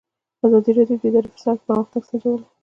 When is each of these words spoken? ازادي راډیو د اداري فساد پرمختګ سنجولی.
ازادي 0.45 0.71
راډیو 0.77 0.97
د 0.99 1.03
اداري 1.07 1.29
فساد 1.35 1.57
پرمختګ 1.67 2.01
سنجولی. 2.09 2.45